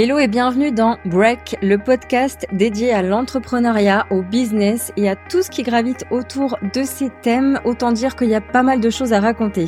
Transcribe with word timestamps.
Hello 0.00 0.16
et 0.20 0.28
bienvenue 0.28 0.70
dans 0.70 0.96
Break, 1.06 1.56
le 1.60 1.76
podcast 1.76 2.46
dédié 2.52 2.92
à 2.92 3.02
l'entrepreneuriat, 3.02 4.06
au 4.10 4.22
business 4.22 4.92
et 4.96 5.08
à 5.08 5.16
tout 5.16 5.42
ce 5.42 5.50
qui 5.50 5.64
gravite 5.64 6.04
autour 6.12 6.56
de 6.72 6.84
ces 6.84 7.10
thèmes. 7.10 7.58
Autant 7.64 7.90
dire 7.90 8.14
qu'il 8.14 8.28
y 8.28 8.36
a 8.36 8.40
pas 8.40 8.62
mal 8.62 8.78
de 8.78 8.90
choses 8.90 9.12
à 9.12 9.18
raconter. 9.18 9.66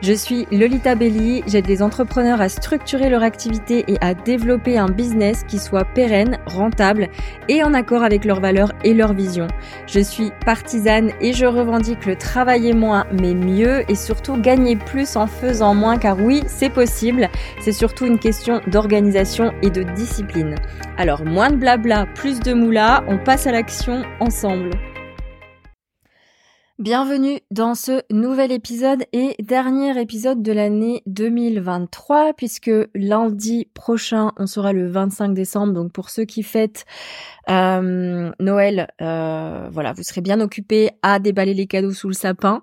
Je 0.00 0.14
suis 0.14 0.46
Lolita 0.50 0.94
Belli, 0.94 1.42
j'aide 1.46 1.66
les 1.66 1.82
entrepreneurs 1.82 2.40
à 2.40 2.48
structurer 2.48 3.10
leur 3.10 3.22
activité 3.22 3.84
et 3.88 3.98
à 4.00 4.14
développer 4.14 4.78
un 4.78 4.88
business 4.88 5.44
qui 5.46 5.58
soit 5.58 5.84
pérenne, 5.84 6.38
rentable 6.46 7.08
et 7.50 7.62
en 7.62 7.74
accord 7.74 8.02
avec 8.02 8.24
leurs 8.24 8.40
valeurs 8.40 8.72
et 8.84 8.94
leurs 8.94 9.12
visions. 9.12 9.48
Je 9.86 10.00
suis 10.00 10.30
partisane 10.46 11.10
et 11.20 11.34
je 11.34 11.44
revendique 11.44 12.06
le 12.06 12.16
travailler 12.16 12.72
moins 12.72 13.04
mais 13.20 13.34
mieux 13.34 13.82
et 13.90 13.96
surtout 13.96 14.38
gagner 14.38 14.76
plus 14.76 15.14
en 15.16 15.26
faisant 15.26 15.74
moins 15.74 15.98
car 15.98 16.18
oui, 16.18 16.42
c'est 16.46 16.70
possible. 16.70 17.28
C'est 17.60 17.72
surtout 17.72 18.06
une 18.06 18.18
question 18.18 18.62
d'organisation 18.66 19.52
et 19.62 19.70
de 19.70 19.82
discipline. 19.82 20.54
Alors 20.96 21.24
moins 21.24 21.50
de 21.50 21.56
blabla, 21.56 22.06
plus 22.14 22.40
de 22.40 22.52
moula, 22.52 23.04
on 23.08 23.18
passe 23.18 23.46
à 23.46 23.52
l'action 23.52 24.02
ensemble. 24.20 24.70
Bienvenue 26.78 27.40
dans 27.50 27.74
ce 27.74 28.02
nouvel 28.12 28.52
épisode 28.52 29.02
et 29.12 29.34
dernier 29.42 30.00
épisode 30.00 30.44
de 30.44 30.52
l'année 30.52 31.02
2023 31.06 32.34
puisque 32.34 32.70
lundi 32.94 33.68
prochain 33.74 34.30
on 34.36 34.46
sera 34.46 34.72
le 34.72 34.86
25 34.86 35.34
décembre 35.34 35.72
donc 35.72 35.90
pour 35.90 36.08
ceux 36.08 36.24
qui 36.24 36.44
fêtent 36.44 36.86
euh, 37.50 38.30
Noël 38.38 38.92
euh, 39.02 39.68
voilà 39.72 39.92
vous 39.92 40.04
serez 40.04 40.20
bien 40.20 40.40
occupés 40.40 40.90
à 41.02 41.18
déballer 41.18 41.52
les 41.52 41.66
cadeaux 41.66 41.90
sous 41.90 42.06
le 42.06 42.14
sapin 42.14 42.62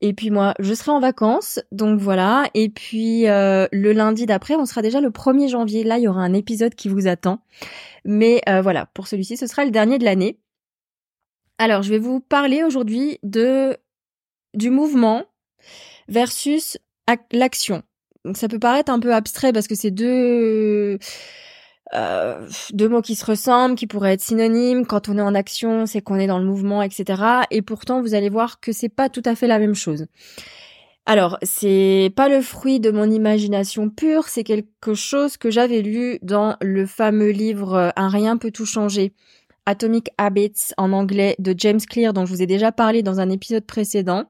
et 0.00 0.12
puis 0.12 0.30
moi, 0.30 0.54
je 0.60 0.74
serai 0.74 0.92
en 0.92 1.00
vacances, 1.00 1.58
donc 1.72 1.98
voilà. 1.98 2.44
Et 2.54 2.68
puis 2.68 3.26
euh, 3.26 3.66
le 3.72 3.92
lundi 3.92 4.26
d'après, 4.26 4.54
on 4.54 4.64
sera 4.64 4.80
déjà 4.80 5.00
le 5.00 5.10
1er 5.10 5.48
janvier. 5.48 5.82
Là, 5.82 5.98
il 5.98 6.04
y 6.04 6.06
aura 6.06 6.20
un 6.20 6.34
épisode 6.34 6.76
qui 6.76 6.88
vous 6.88 7.08
attend. 7.08 7.40
Mais 8.04 8.40
voilà, 8.62 8.86
pour 8.94 9.08
celui-ci, 9.08 9.36
ce 9.36 9.48
sera 9.48 9.64
le 9.64 9.72
dernier 9.72 9.98
de 9.98 10.04
l'année. 10.04 10.38
Alors, 11.58 11.82
je 11.82 11.90
vais 11.90 11.98
vous 11.98 12.20
parler 12.20 12.62
aujourd'hui 12.62 13.18
de 13.22 13.76
du 14.54 14.70
mouvement 14.70 15.24
versus 16.08 16.78
l'action. 17.32 17.82
Ça 18.34 18.48
peut 18.48 18.58
paraître 18.58 18.92
un 18.92 19.00
peu 19.00 19.14
abstrait 19.14 19.52
parce 19.52 19.66
que 19.66 19.74
c'est 19.74 19.90
deux 19.90 20.98
euh, 21.94 22.46
deux 22.72 22.88
mots 22.88 23.02
qui 23.02 23.14
se 23.14 23.24
ressemblent, 23.24 23.74
qui 23.74 23.86
pourraient 23.86 24.12
être 24.12 24.20
synonymes. 24.20 24.86
Quand 24.86 25.08
on 25.08 25.18
est 25.18 25.22
en 25.22 25.34
action, 25.34 25.86
c'est 25.86 26.00
qu'on 26.00 26.16
est 26.16 26.26
dans 26.26 26.38
le 26.38 26.44
mouvement, 26.44 26.82
etc. 26.82 27.22
Et 27.50 27.62
pourtant, 27.62 28.02
vous 28.02 28.14
allez 28.14 28.28
voir 28.28 28.60
que 28.60 28.72
c'est 28.72 28.88
pas 28.88 29.08
tout 29.08 29.22
à 29.24 29.34
fait 29.34 29.46
la 29.46 29.58
même 29.58 29.74
chose. 29.74 30.06
Alors, 31.06 31.38
c'est 31.42 32.12
pas 32.14 32.28
le 32.28 32.42
fruit 32.42 32.80
de 32.80 32.90
mon 32.90 33.10
imagination 33.10 33.88
pure, 33.88 34.28
c'est 34.28 34.44
quelque 34.44 34.92
chose 34.92 35.38
que 35.38 35.50
j'avais 35.50 35.80
lu 35.80 36.18
dans 36.20 36.56
le 36.60 36.84
fameux 36.84 37.30
livre 37.30 37.92
Un 37.96 38.08
rien 38.08 38.36
peut 38.36 38.50
tout 38.50 38.66
changer. 38.66 39.14
Atomic 39.68 40.08
Habits 40.16 40.72
en 40.78 40.94
anglais 40.94 41.36
de 41.38 41.54
James 41.58 41.80
Clear 41.80 42.14
dont 42.14 42.24
je 42.24 42.32
vous 42.32 42.42
ai 42.42 42.46
déjà 42.46 42.72
parlé 42.72 43.02
dans 43.02 43.20
un 43.20 43.28
épisode 43.28 43.66
précédent 43.66 44.24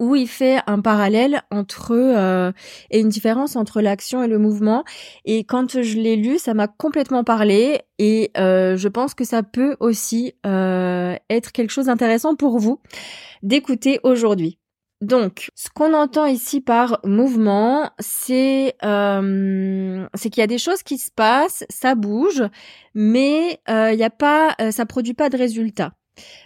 où 0.00 0.16
il 0.16 0.26
fait 0.26 0.58
un 0.66 0.80
parallèle 0.80 1.42
entre 1.52 1.92
euh, 1.92 2.50
et 2.90 2.98
une 2.98 3.08
différence 3.08 3.54
entre 3.54 3.80
l'action 3.80 4.24
et 4.24 4.26
le 4.26 4.38
mouvement. 4.38 4.82
Et 5.24 5.44
quand 5.44 5.80
je 5.80 5.98
l'ai 5.98 6.16
lu, 6.16 6.40
ça 6.40 6.52
m'a 6.52 6.66
complètement 6.66 7.22
parlé 7.22 7.82
et 8.00 8.32
euh, 8.36 8.76
je 8.76 8.88
pense 8.88 9.14
que 9.14 9.24
ça 9.24 9.44
peut 9.44 9.76
aussi 9.78 10.34
euh, 10.44 11.14
être 11.30 11.52
quelque 11.52 11.70
chose 11.70 11.86
d'intéressant 11.86 12.34
pour 12.34 12.58
vous 12.58 12.80
d'écouter 13.44 14.00
aujourd'hui. 14.02 14.58
Donc, 15.04 15.50
ce 15.54 15.68
qu'on 15.68 15.94
entend 15.94 16.26
ici 16.26 16.60
par 16.60 17.00
mouvement, 17.04 17.90
c'est 17.98 18.74
c'est 18.80 20.30
qu'il 20.30 20.40
y 20.40 20.44
a 20.44 20.46
des 20.46 20.58
choses 20.58 20.82
qui 20.82 20.98
se 20.98 21.10
passent, 21.10 21.64
ça 21.68 21.94
bouge, 21.94 22.42
mais 22.94 23.60
il 23.68 23.96
n'y 23.96 24.04
a 24.04 24.10
pas, 24.10 24.56
ça 24.70 24.86
produit 24.86 25.14
pas 25.14 25.28
de 25.28 25.36
résultat. 25.36 25.92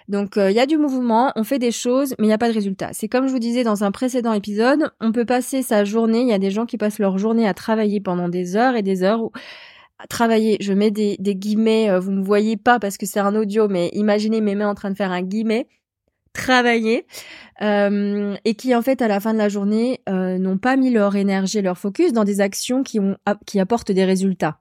Donc 0.08 0.34
il 0.36 0.41
euh, 0.42 0.50
y 0.50 0.60
a 0.60 0.66
du 0.66 0.78
mouvement, 0.78 1.32
on 1.36 1.44
fait 1.44 1.58
des 1.58 1.70
choses, 1.70 2.14
mais 2.19 2.24
il 2.24 2.28
n'y 2.28 2.34
a 2.34 2.38
pas 2.38 2.48
de 2.48 2.54
résultat. 2.54 2.91
C'est 2.92 3.08
comme 3.08 3.26
je 3.26 3.32
vous 3.32 3.38
disais 3.38 3.64
dans 3.64 3.84
un 3.84 3.91
précédent 3.91 4.32
épisode, 4.32 4.90
on 5.00 5.12
peut 5.12 5.25
passer 5.25 5.62
sa 5.62 5.84
journée, 5.84 6.22
il 6.22 6.28
y 6.28 6.32
a 6.32 6.38
des 6.38 6.50
gens 6.50 6.66
qui 6.66 6.78
passent 6.78 6.98
leur 6.98 7.19
journée 7.19 7.46
à 7.46 7.54
travailler 7.54 8.00
pendant 8.00 8.28
des 8.28 8.56
heures 8.56 8.76
et 8.76 8.82
des 8.82 9.02
heures. 9.02 9.30
Travailler, 10.08 10.58
je 10.60 10.72
mets 10.72 10.92
des, 10.92 11.16
des 11.19 11.34
guillemets, 11.34 11.90
euh, 11.90 11.98
vous 11.98 12.12
me 12.12 12.22
voyez 12.22 12.56
pas 12.56 12.78
parce 12.78 12.96
que 12.96 13.04
c'est 13.04 13.20
un 13.20 13.34
audio, 13.34 13.69
mais 13.69 13.90
imaginez 13.94 14.40
mes 14.40 14.54
mains 14.54 14.69
en 14.69 14.75
train 14.75 14.90
de 14.90 14.96
faire 14.96 15.10
un 15.10 15.22
guillemet 15.22 15.66
travailler 16.38 17.06
euh, 17.60 18.37
et 18.44 18.54
qui 18.54 18.75
en 18.75 18.82
fait 18.82 19.03
à 19.03 19.09
la 19.09 19.21
fin 19.21 19.32
de 19.34 19.38
la 19.38 19.49
journée 19.49 20.00
n'ont 20.09 20.59
pas 20.59 20.76
mis 20.76 20.91
leur 20.91 21.16
énergie, 21.16 21.60
leur 21.60 21.76
focus 21.76 22.12
dans 22.12 22.25
des 22.25 22.41
actions 22.41 22.82
qui 22.82 23.00
ont 23.00 23.16
qui 23.47 23.60
apportent 23.60 23.93
des 23.93 24.04
résultats. 24.04 24.60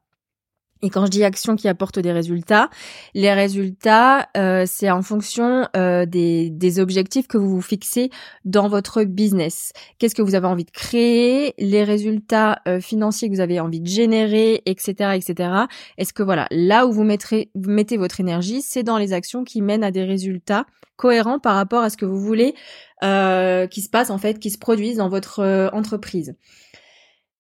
Et 0.82 0.90
quand 0.90 1.06
je 1.06 1.12
dis 1.12 1.24
action 1.24 1.56
qui 1.56 1.68
apporte 1.68 2.00
des 2.00 2.12
résultats, 2.12 2.70
les 3.14 3.34
résultats, 3.34 4.30
euh, 4.38 4.64
c'est 4.68 4.92
en 4.92 5.02
fonction 5.02 5.68
euh, 5.76 6.06
des, 6.06 6.50
des, 6.50 6.80
objectifs 6.80 7.28
que 7.28 7.38
vous 7.38 7.50
vous 7.50 7.62
fixez 7.62 8.12
dans 8.46 8.68
votre 8.68 9.04
business. 9.04 9.72
Qu'est-ce 9.98 10.14
que 10.14 10.22
vous 10.22 10.36
avez 10.36 10.48
envie 10.48 10.66
de 10.66 10.72
créer, 10.72 11.56
les 11.58 11.84
résultats 11.84 12.62
euh, 12.68 12.80
financiers 12.80 13.30
que 13.30 13.34
vous 13.34 13.42
avez 13.42 13.60
envie 13.60 13.80
de 13.80 13.88
générer, 13.88 14.62
etc., 14.66 15.16
etc. 15.16 15.50
Est-ce 15.98 16.14
que 16.14 16.24
voilà, 16.24 16.48
là 16.52 16.86
où 16.86 16.92
vous, 16.92 17.04
mettrez, 17.04 17.50
vous 17.56 17.72
mettez 17.72 17.98
votre 17.98 18.20
énergie, 18.20 18.62
c'est 18.62 18.84
dans 18.84 18.98
les 18.98 19.14
actions 19.14 19.44
qui 19.44 19.62
mènent 19.62 19.84
à 19.84 19.92
des 19.92 20.04
résultats 20.04 20.66
cohérents 20.96 21.40
par 21.40 21.56
rapport 21.56 21.82
à 21.82 21.90
ce 21.90 21.98
que 21.98 22.06
vous 22.06 22.20
voulez 22.20 22.54
qui 23.02 23.82
se 23.82 23.90
passe 23.92 24.09
en 24.09 24.18
fait, 24.18 24.40
qui 24.40 24.50
se 24.50 24.58
produisent 24.58 24.98
dans 24.98 25.09
votre 25.09 25.70
entreprise. 25.72 26.36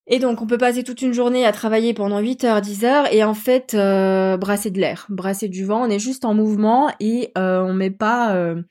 Et 0.07 0.19
donc, 0.19 0.41
on 0.41 0.47
peut 0.47 0.57
passer 0.57 0.83
toute 0.83 1.01
une 1.01 1.13
journée 1.13 1.45
à 1.45 1.51
travailler 1.51 1.93
pendant 1.93 2.19
8 2.19 2.45
heures, 2.45 2.61
10 2.61 2.85
heures, 2.85 3.13
et 3.13 3.23
en 3.25 3.33
fait, 3.33 3.73
euh, 3.73 4.37
brasser 4.37 4.71
de 4.71 4.79
l'air, 4.79 5.05
brasser 5.09 5.49
du 5.49 5.65
vent. 5.65 5.85
On 5.85 5.89
est 5.89 5.99
juste 5.99 6.23
en 6.23 6.33
mouvement 6.33 6.89
et 7.01 7.31
euh, 7.37 7.61
on 7.61 7.73
met 7.73 7.91
pas 7.91 8.33
euh, 8.35 8.61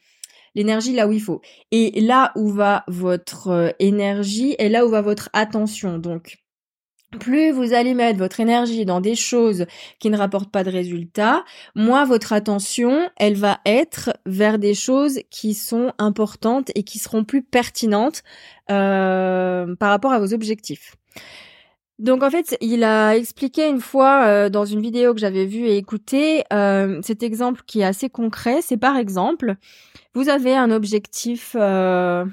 l'énergie 0.54 0.94
là 0.94 1.06
où 1.06 1.12
il 1.12 1.20
faut. 1.20 1.42
Et 1.70 2.00
là 2.00 2.32
où 2.34 2.48
va 2.48 2.84
votre 2.88 3.48
euh, 3.48 3.70
énergie 3.78 4.56
et 4.58 4.70
là 4.70 4.86
où 4.86 4.88
va 4.88 5.02
votre 5.02 5.28
attention. 5.34 5.98
Donc, 5.98 6.38
plus 7.20 7.50
vous 7.50 7.72
allez 7.72 7.94
mettre 7.94 8.18
votre 8.18 8.40
énergie 8.40 8.84
dans 8.84 9.00
des 9.00 9.14
choses 9.14 9.66
qui 10.00 10.10
ne 10.10 10.16
rapportent 10.16 10.50
pas 10.50 10.64
de 10.64 10.70
résultats, 10.70 11.44
moins 11.74 12.04
votre 12.04 12.32
attention, 12.32 13.08
elle 13.16 13.36
va 13.36 13.60
être 13.64 14.16
vers 14.26 14.58
des 14.58 14.74
choses 14.74 15.20
qui 15.30 15.54
sont 15.54 15.92
importantes 15.98 16.70
et 16.74 16.82
qui 16.82 16.98
seront 16.98 17.24
plus 17.24 17.42
pertinentes 17.42 18.22
euh, 18.70 19.76
par 19.76 19.90
rapport 19.90 20.12
à 20.12 20.18
vos 20.18 20.34
objectifs. 20.34 20.96
Donc 21.98 22.22
en 22.22 22.30
fait, 22.30 22.58
il 22.60 22.84
a 22.84 23.16
expliqué 23.16 23.66
une 23.68 23.80
fois 23.80 24.24
euh, 24.26 24.48
dans 24.50 24.66
une 24.66 24.82
vidéo 24.82 25.14
que 25.14 25.20
j'avais 25.20 25.46
vue 25.46 25.66
et 25.66 25.78
écoutée 25.78 26.44
euh, 26.52 27.00
cet 27.02 27.22
exemple 27.22 27.62
qui 27.66 27.80
est 27.80 27.84
assez 27.84 28.10
concret. 28.10 28.60
C'est 28.60 28.76
par 28.76 28.98
exemple, 28.98 29.56
vous 30.12 30.28
avez 30.28 30.54
un 30.54 30.70
objectif 30.70 31.56
euh, 31.58 32.26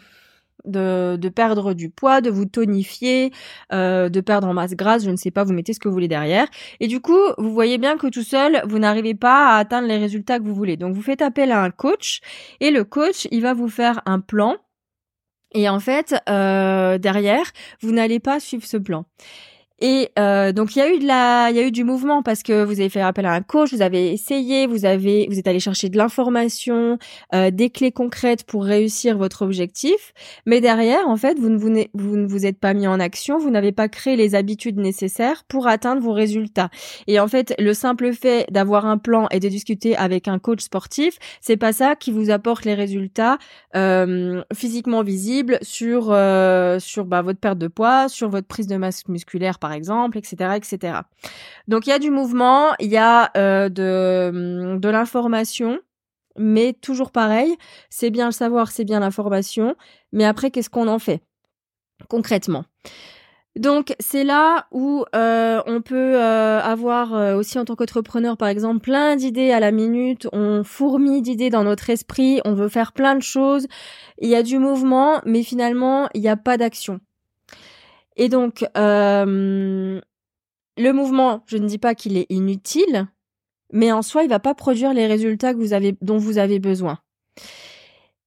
de, 0.65 1.15
de, 1.15 1.29
perdre 1.29 1.73
du 1.73 1.89
poids, 1.89 2.19
de 2.19 2.29
vous 2.29 2.45
tonifier, 2.45 3.31
de 3.71 4.21
perdre 4.21 4.47
en 4.47 4.53
masse 4.53 4.75
grasse, 4.75 5.05
je 5.05 5.09
ne 5.09 5.15
sais 5.15 5.31
pas, 5.31 5.45
vous 5.45 5.53
mettez 5.53 5.73
ce 5.73 5.79
que 5.79 5.87
vous 5.87 5.93
voulez 5.93 6.09
derrière. 6.09 6.47
Et 6.81 6.87
du 6.87 6.99
coup, 6.99 7.19
vous 7.37 7.53
voyez 7.53 7.77
bien 7.77 7.97
que 7.97 8.07
tout 8.07 8.23
seul, 8.23 8.61
vous 8.65 8.79
n'arrivez 8.79 9.15
pas 9.15 9.55
à 9.55 9.57
atteindre 9.59 9.87
les 9.87 9.97
résultats 9.97 10.39
que 10.39 10.43
vous 10.43 10.55
voulez. 10.55 10.75
Donc 10.75 10.93
vous 10.93 11.01
faites 11.01 11.21
appel 11.21 11.51
à 11.53 11.61
un 11.61 11.71
coach 11.71 12.19
et 12.59 12.69
le 12.69 12.83
coach, 12.83 13.27
il 13.31 13.41
va 13.41 13.53
vous 13.53 13.69
faire 13.69 14.01
un 14.05 14.19
plan 14.19 14.57
et 15.53 15.69
en 15.69 15.79
fait, 15.79 16.15
euh, 16.29 16.97
derrière, 16.97 17.51
vous 17.81 17.91
n'allez 17.91 18.19
pas 18.19 18.39
suivre 18.39 18.65
ce 18.65 18.77
plan. 18.77 19.05
Et 19.79 20.11
euh, 20.19 20.51
donc 20.51 20.75
il 20.75 20.79
y 20.79 20.81
a 20.81 20.93
eu 20.93 20.99
de 20.99 21.05
la, 21.05 21.49
il 21.49 21.55
y 21.55 21.59
a 21.59 21.67
eu 21.67 21.71
du 21.71 21.83
mouvement 21.83 22.23
parce 22.23 22.43
que 22.43 22.63
vous 22.63 22.79
avez 22.79 22.89
fait 22.89 23.01
appel 23.01 23.25
à 23.25 23.33
un 23.33 23.41
coach, 23.41 23.73
vous 23.73 23.81
avez 23.81 24.13
essayé, 24.13 24.67
vous 24.67 24.85
avez, 24.85 25.27
vous 25.29 25.39
êtes 25.39 25.47
allé 25.47 25.59
chercher 25.59 25.89
de 25.89 25.97
l'information, 25.97 26.97
euh, 27.33 27.51
des 27.51 27.69
clés 27.69 27.91
concrètes 27.91 28.45
pour 28.45 28.63
réussir 28.63 29.17
votre 29.17 29.41
objectif. 29.41 30.13
Mais 30.45 30.61
derrière, 30.61 31.07
en 31.07 31.17
fait, 31.17 31.39
vous 31.39 31.49
ne 31.49 31.57
vous, 31.57 31.71
vous 31.93 32.15
ne 32.15 32.27
vous 32.27 32.45
êtes 32.45 32.59
pas 32.59 32.73
mis 32.73 32.87
en 32.87 32.99
action, 32.99 33.37
vous 33.39 33.49
n'avez 33.49 33.71
pas 33.71 33.89
créé 33.89 34.15
les 34.15 34.35
habitudes 34.35 34.77
nécessaires 34.77 35.43
pour 35.47 35.67
atteindre 35.67 36.01
vos 36.01 36.13
résultats. 36.13 36.69
Et 37.07 37.19
en 37.19 37.27
fait, 37.27 37.55
le 37.59 37.73
simple 37.73 38.13
fait 38.13 38.45
d'avoir 38.51 38.85
un 38.85 38.97
plan 38.97 39.27
et 39.31 39.39
de 39.39 39.49
discuter 39.49 39.97
avec 39.97 40.27
un 40.27 40.39
coach 40.39 40.61
sportif, 40.61 41.17
c'est 41.41 41.57
pas 41.57 41.73
ça 41.73 41.95
qui 41.95 42.11
vous 42.11 42.29
apporte 42.29 42.65
les 42.65 42.75
résultats 42.75 43.37
euh, 43.75 44.43
physiquement 44.53 45.01
visibles 45.03 45.57
sur 45.61 46.11
euh, 46.11 46.79
sur 46.79 47.05
bah, 47.05 47.21
votre 47.21 47.39
perte 47.39 47.57
de 47.57 47.67
poids, 47.67 48.07
sur 48.07 48.29
votre 48.29 48.47
prise 48.47 48.67
de 48.67 48.77
masse 48.77 49.07
musculaire 49.07 49.59
par 49.63 49.71
exemple, 49.71 50.17
etc., 50.17 50.57
etc. 50.57 50.99
Donc 51.69 51.87
il 51.87 51.91
y 51.91 51.93
a 51.93 51.99
du 51.99 52.11
mouvement, 52.11 52.73
il 52.81 52.89
y 52.89 52.97
a 52.97 53.31
euh, 53.37 53.69
de, 53.69 54.77
de 54.77 54.89
l'information, 54.89 55.79
mais 56.37 56.73
toujours 56.73 57.11
pareil, 57.11 57.55
c'est 57.89 58.09
bien 58.09 58.25
le 58.25 58.33
savoir, 58.33 58.71
c'est 58.71 58.83
bien 58.83 58.99
l'information, 58.99 59.77
mais 60.11 60.25
après 60.25 60.51
qu'est-ce 60.51 60.69
qu'on 60.69 60.89
en 60.89 60.99
fait 60.99 61.21
concrètement? 62.09 62.65
Donc 63.57 63.95
c'est 64.01 64.25
là 64.25 64.67
où 64.71 65.05
euh, 65.15 65.61
on 65.65 65.81
peut 65.81 66.15
euh, 66.15 66.59
avoir 66.59 67.37
aussi 67.37 67.57
en 67.57 67.63
tant 67.63 67.77
qu'entrepreneur 67.77 68.35
par 68.35 68.49
exemple 68.49 68.79
plein 68.79 69.15
d'idées 69.15 69.51
à 69.51 69.61
la 69.61 69.71
minute, 69.71 70.27
on 70.33 70.65
fourmille 70.65 71.21
d'idées 71.21 71.51
dans 71.51 71.63
notre 71.63 71.89
esprit, 71.89 72.41
on 72.43 72.53
veut 72.53 72.67
faire 72.67 72.91
plein 72.91 73.15
de 73.15 73.21
choses, 73.21 73.67
il 74.19 74.27
y 74.27 74.35
a 74.35 74.43
du 74.43 74.59
mouvement 74.59 75.21
mais 75.25 75.41
finalement 75.41 76.09
il 76.13 76.19
n'y 76.19 76.27
a 76.27 76.35
pas 76.35 76.57
d'action. 76.57 76.99
Et 78.15 78.29
donc, 78.29 78.65
euh, 78.77 79.99
le 80.77 80.91
mouvement, 80.91 81.43
je 81.47 81.57
ne 81.57 81.67
dis 81.67 81.77
pas 81.77 81.95
qu'il 81.95 82.17
est 82.17 82.27
inutile, 82.29 83.07
mais 83.71 83.91
en 83.91 84.01
soi, 84.01 84.23
il 84.23 84.29
va 84.29 84.39
pas 84.39 84.55
produire 84.55 84.93
les 84.93 85.07
résultats 85.07 85.53
que 85.53 85.59
vous 85.59 85.73
avez, 85.73 85.95
dont 86.01 86.17
vous 86.17 86.37
avez 86.37 86.59
besoin. 86.59 86.99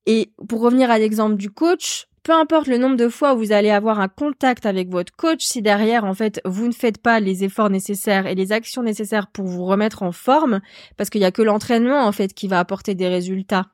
Et 0.06 0.32
pour 0.48 0.60
revenir 0.60 0.90
à 0.90 0.98
l'exemple 0.98 1.36
du 1.36 1.50
coach, 1.50 2.06
peu 2.22 2.32
importe 2.32 2.66
le 2.66 2.78
nombre 2.78 2.96
de 2.96 3.08
fois 3.08 3.34
où 3.34 3.38
vous 3.38 3.52
allez 3.52 3.70
avoir 3.70 4.00
un 4.00 4.08
contact 4.08 4.66
avec 4.66 4.90
votre 4.90 5.14
coach, 5.14 5.44
si 5.44 5.62
derrière, 5.62 6.04
en 6.04 6.14
fait, 6.14 6.40
vous 6.44 6.66
ne 6.66 6.72
faites 6.72 6.98
pas 6.98 7.20
les 7.20 7.44
efforts 7.44 7.70
nécessaires 7.70 8.26
et 8.26 8.34
les 8.34 8.50
actions 8.50 8.82
nécessaires 8.82 9.28
pour 9.28 9.46
vous 9.46 9.64
remettre 9.64 10.02
en 10.02 10.10
forme, 10.10 10.60
parce 10.96 11.08
qu'il 11.08 11.20
n'y 11.20 11.26
a 11.26 11.30
que 11.30 11.42
l'entraînement, 11.42 12.04
en 12.04 12.10
fait, 12.10 12.34
qui 12.34 12.48
va 12.48 12.58
apporter 12.58 12.96
des 12.96 13.06
résultats, 13.06 13.66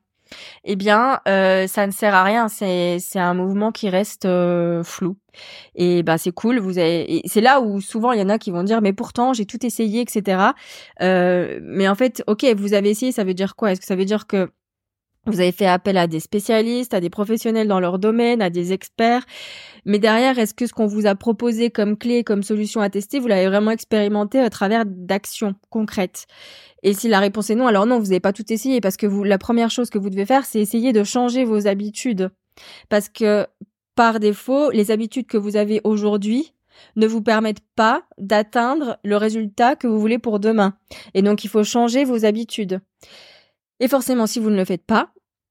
eh 0.63 0.75
bien, 0.75 1.19
euh, 1.27 1.67
ça 1.67 1.87
ne 1.87 1.91
sert 1.91 2.13
à 2.13 2.23
rien. 2.23 2.47
C'est 2.47 2.97
c'est 2.99 3.19
un 3.19 3.33
mouvement 3.33 3.71
qui 3.71 3.89
reste 3.89 4.25
euh, 4.25 4.83
flou. 4.83 5.17
Et 5.75 6.03
bah 6.03 6.17
c'est 6.17 6.31
cool. 6.31 6.59
Vous. 6.59 6.73
C'est 6.73 7.41
là 7.41 7.61
où 7.61 7.81
souvent 7.81 8.11
il 8.11 8.19
y 8.19 8.23
en 8.23 8.29
a 8.29 8.37
qui 8.37 8.51
vont 8.51 8.63
dire 8.63 8.81
mais 8.81 8.93
pourtant 8.93 9.33
j'ai 9.33 9.45
tout 9.45 9.65
essayé, 9.65 10.01
etc. 10.01 10.51
Euh, 11.01 11.59
mais 11.63 11.87
en 11.87 11.95
fait, 11.95 12.23
ok, 12.27 12.45
vous 12.57 12.73
avez 12.73 12.89
essayé, 12.91 13.11
ça 13.11 13.23
veut 13.23 13.33
dire 13.33 13.55
quoi? 13.55 13.71
Est-ce 13.71 13.81
que 13.81 13.87
ça 13.87 13.95
veut 13.95 14.05
dire 14.05 14.27
que 14.27 14.49
vous 15.25 15.39
avez 15.39 15.51
fait 15.53 15.65
appel 15.65 15.97
à 15.97 16.07
des 16.07 16.19
spécialistes, 16.19 16.93
à 16.93 16.99
des 16.99 17.09
professionnels 17.09 17.67
dans 17.67 17.79
leur 17.79 17.97
domaine, 17.97 18.41
à 18.41 18.49
des 18.49 18.73
experts. 18.73 19.25
Mais 19.85 19.99
derrière, 19.99 20.37
est-ce 20.37 20.53
que 20.53 20.67
ce 20.67 20.73
qu'on 20.73 20.85
vous 20.85 21.05
a 21.05 21.15
proposé 21.15 21.69
comme 21.69 21.97
clé, 21.97 22.23
comme 22.23 22.43
solution 22.43 22.81
à 22.81 22.89
tester, 22.89 23.19
vous 23.19 23.27
l'avez 23.27 23.47
vraiment 23.47 23.71
expérimenté 23.71 24.39
à 24.39 24.49
travers 24.49 24.85
d'actions 24.85 25.55
concrètes? 25.69 26.25
Et 26.83 26.93
si 26.93 27.07
la 27.07 27.19
réponse 27.19 27.49
est 27.49 27.55
non, 27.55 27.67
alors 27.67 27.85
non, 27.85 27.99
vous 27.99 28.07
n'avez 28.07 28.19
pas 28.19 28.33
tout 28.33 28.51
essayé 28.51 28.81
parce 28.81 28.97
que 28.97 29.05
la 29.05 29.37
première 29.37 29.71
chose 29.71 29.89
que 29.89 29.97
vous 29.97 30.09
devez 30.09 30.25
faire, 30.25 30.45
c'est 30.45 30.59
essayer 30.59 30.91
de 30.91 31.03
changer 31.03 31.45
vos 31.45 31.67
habitudes. 31.67 32.29
Parce 32.89 33.07
que 33.07 33.47
par 33.95 34.19
défaut, 34.19 34.71
les 34.71 34.91
habitudes 34.91 35.27
que 35.27 35.37
vous 35.37 35.55
avez 35.55 35.79
aujourd'hui 35.83 36.53
ne 36.95 37.07
vous 37.07 37.21
permettent 37.21 37.63
pas 37.75 38.03
d'atteindre 38.17 38.97
le 39.03 39.15
résultat 39.15 39.75
que 39.75 39.87
vous 39.87 39.99
voulez 39.99 40.19
pour 40.19 40.39
demain. 40.39 40.75
Et 41.13 41.21
donc, 41.21 41.43
il 41.43 41.49
faut 41.49 41.63
changer 41.63 42.03
vos 42.03 42.25
habitudes. 42.25 42.81
Et 43.83 43.89
forcément, 43.89 44.27
si 44.27 44.39
vous 44.39 44.49
ne 44.49 44.55
le 44.55 44.63
faites 44.63 44.85
pas, 44.85 45.09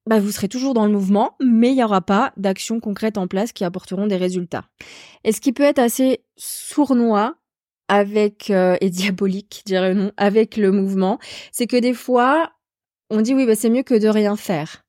bah, 0.09 0.19
vous 0.19 0.31
serez 0.31 0.49
toujours 0.49 0.73
dans 0.73 0.87
le 0.87 0.93
mouvement, 0.93 1.37
mais 1.39 1.69
il 1.69 1.75
n'y 1.75 1.85
aura 1.85 2.01
pas 2.01 2.33
d'actions 2.39 2.81
concrètes 2.81 3.19
en 3.19 3.27
place 3.27 3.53
qui 3.53 3.63
apporteront 3.63 4.07
des 4.07 4.17
résultats. 4.17 4.65
Et 5.23 5.33
ce 5.33 5.41
qui 5.43 5.53
peut 5.53 5.65
être 5.65 5.79
assez 5.79 6.25
sournois 6.39 7.35
avec 7.89 8.49
euh, 8.49 8.79
et 8.81 8.89
diabolique, 8.89 9.61
dirais-nous, 9.67 10.13
avec 10.17 10.57
le 10.57 10.73
mouvement, 10.73 11.19
c'est 11.53 11.67
que 11.67 11.77
des 11.77 11.93
fois, 11.93 12.53
on 13.11 13.21
dit 13.21 13.35
oui, 13.35 13.45
bah, 13.45 13.55
c'est 13.55 13.69
mieux 13.69 13.83
que 13.83 14.01
de 14.01 14.09
rien 14.09 14.35
faire. 14.35 14.82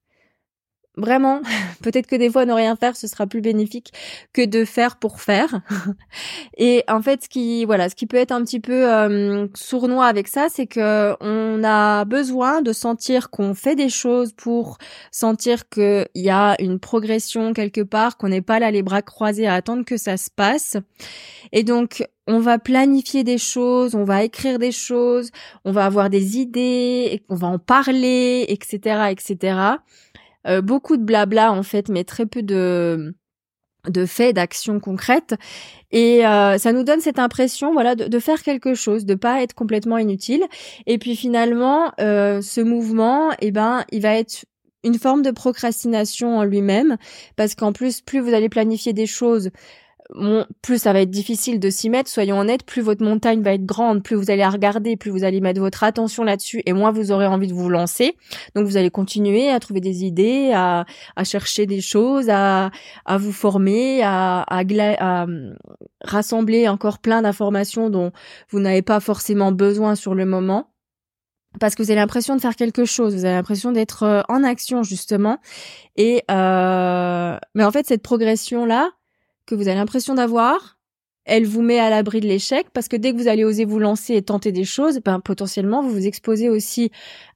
Vraiment, 0.95 1.42
peut-être 1.81 2.06
que 2.06 2.16
des 2.16 2.30
fois 2.30 2.45
ne 2.45 2.54
rien 2.54 2.75
faire 2.75 2.95
ce 2.95 3.07
sera 3.07 3.25
plus 3.25 3.42
bénéfique 3.42 3.92
que 4.31 4.45
de 4.45 4.63
faire 4.63 4.98
pour 4.98 5.22
faire. 5.22 5.62
Et 6.57 6.84
en 6.88 7.01
fait, 7.01 7.24
ce 7.24 7.30
qui 7.30 7.66
voilà, 7.66 7.90
ce 7.90 7.95
qui 7.95 8.06
peut 8.06 8.18
être 8.18 8.31
un 8.31 8.44
petit 8.44 8.60
peu 8.60 8.92
euh, 8.92 9.48
sournois 9.56 10.06
avec 10.06 10.28
ça, 10.28 10.48
c'est 10.50 10.68
que 10.68 11.16
on 11.19 11.63
a 11.63 12.06
besoin 12.06 12.62
de 12.62 12.74
sentir 12.74 13.31
qu'on 13.31 13.56
fait 13.56 13.75
des 13.75 13.90
choses 13.90 14.34
pour 14.34 14.78
sentir 15.12 15.68
qu'il 15.69 16.06
y 16.13 16.30
a 16.30 16.56
une 16.60 16.80
progression 16.80 17.54
quelque 17.54 17.81
part, 17.81 18.18
qu'on 18.18 18.30
n'est 18.30 18.42
pas 18.42 18.60
là 18.60 18.69
les 18.69 18.84
bras 18.84 19.01
croisés 19.01 19.48
à 19.48 19.56
attendre 19.56 19.86
que 19.86 19.98
ça 19.98 20.18
se 20.18 20.30
passe. 20.30 20.78
Et 21.51 21.63
donc 21.63 22.06
on 22.28 22.39
va 22.39 22.57
planifier 22.57 23.24
des 23.24 23.38
choses, 23.38 23.96
on 23.96 24.06
va 24.06 24.24
écrire 24.24 24.60
des 24.60 24.72
choses, 24.72 25.31
on 25.66 25.72
va 25.72 25.86
avoir 25.86 26.10
des 26.10 26.38
idées, 26.38 27.24
on 27.30 27.36
va 27.36 27.48
en 27.48 27.60
parler, 27.60 28.46
etc., 28.48 29.10
etc. 29.12 29.78
Euh, 30.48 30.62
beaucoup 30.62 30.98
de 30.98 31.04
blabla 31.04 31.51
en 31.51 31.63
fait, 31.63 31.90
mais 31.90 32.04
très 32.04 32.25
peu 32.25 32.44
de 32.44 33.16
de 33.90 34.06
faits, 34.06 34.36
d'actions 34.36 34.80
concrètes. 34.80 35.36
Et 35.92 36.25
euh, 36.25 36.57
ça 36.57 36.72
nous 36.72 36.84
donne 36.84 37.01
cette 37.01 37.19
impression, 37.19 37.74
voilà, 37.74 37.95
de, 37.95 38.19
faire 38.19 38.42
quelque 38.42 38.75
chose, 38.75 39.06
de 39.06 39.16
pas 39.16 39.44
être 39.44 39.54
complètement 39.54 39.98
inutile. 39.98 40.44
Et 40.88 40.98
puis 40.98 41.16
finalement, 41.16 41.92
euh, 42.00 42.42
ce 42.42 42.62
mouvement, 42.62 43.31
eh 43.42 43.51
ben, 43.51 43.84
il 43.92 44.01
va 44.01 44.16
être 44.16 44.45
une 44.86 44.98
forme 44.98 45.22
de 45.22 45.31
procrastination 45.31 46.38
en 46.38 46.44
lui-même, 46.44 46.98
parce 47.36 47.56
qu'en 47.56 47.72
plus, 47.72 48.01
plus 48.01 48.19
vous 48.19 48.34
allez 48.34 48.50
planifier 48.50 48.94
des 48.94 49.06
choses 49.06 49.50
plus 50.61 50.81
ça 50.81 50.94
va 50.94 51.01
être 51.01 51.09
difficile 51.09 51.59
de 51.59 51.69
s'y 51.69 51.89
mettre, 51.89 52.09
soyons 52.09 52.39
honnêtes, 52.39 52.63
plus 52.65 52.81
votre 52.81 53.03
montagne 53.03 53.41
va 53.41 53.53
être 53.53 53.65
grande, 53.65 54.03
plus 54.03 54.15
vous 54.15 54.29
allez 54.31 54.45
regarder, 54.45 54.97
plus 54.97 55.11
vous 55.11 55.23
allez 55.23 55.41
mettre 55.41 55.59
votre 55.59 55.83
attention 55.83 56.23
là-dessus, 56.23 56.61
et 56.65 56.73
moins 56.73 56.91
vous 56.91 57.11
aurez 57.11 57.27
envie 57.27 57.47
de 57.47 57.53
vous 57.53 57.69
lancer. 57.69 58.15
Donc 58.55 58.65
vous 58.65 58.77
allez 58.77 58.89
continuer 58.89 59.50
à 59.50 59.59
trouver 59.59 59.79
des 59.81 60.03
idées, 60.03 60.51
à, 60.53 60.85
à 61.15 61.23
chercher 61.23 61.65
des 61.65 61.81
choses, 61.81 62.29
à, 62.29 62.71
à 63.05 63.17
vous 63.17 63.31
former, 63.31 64.01
à, 64.03 64.41
à, 64.41 64.59
à 64.59 65.23
hum, 65.23 65.55
rassembler 66.01 66.67
encore 66.67 67.00
plein 67.00 67.21
d'informations 67.21 67.89
dont 67.89 68.11
vous 68.50 68.59
n'avez 68.59 68.81
pas 68.81 69.00
forcément 69.00 69.51
besoin 69.51 69.95
sur 69.95 70.15
le 70.15 70.25
moment 70.25 70.69
parce 71.59 71.75
que 71.75 71.83
vous 71.83 71.91
avez 71.91 72.00
l'impression 72.00 72.35
de 72.35 72.41
faire 72.41 72.55
quelque 72.55 72.85
chose, 72.85 73.13
vous 73.13 73.25
avez 73.25 73.35
l'impression 73.35 73.71
d'être 73.71 74.03
euh, 74.03 74.21
en 74.27 74.44
action 74.44 74.81
justement. 74.81 75.38
Et 75.95 76.23
euh... 76.31 77.38
mais 77.53 77.63
en 77.63 77.71
fait 77.71 77.85
cette 77.85 78.01
progression 78.01 78.65
là, 78.65 78.89
que 79.45 79.56
vous 79.56 79.68
avez 79.68 79.78
l'impression 79.78 80.16
d'avoir, 80.16 80.78
elle 81.25 81.45
vous 81.45 81.62
met 81.62 81.80
à 81.80 81.90
l'abri 81.90 82.19
de 82.19 82.28
l'échec 82.28 82.68
parce 82.74 82.88
que 82.88 82.98
dès 82.98 83.13
que 83.13 83.18
vous 83.18 83.28
allez 83.28 83.45
oser 83.45 83.66
vous 83.66 83.80
lancer 83.80 84.16
et 84.16 84.22
tenter 84.22 84.51
des 84.51 84.66
choses, 84.66 85.00
ben 85.00 85.19
potentiellement 85.19 85.81
vous 85.81 85.92
vous 85.92 86.07
exposez 86.07 86.50
aussi 86.50 86.92